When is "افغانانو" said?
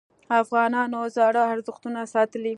0.41-0.99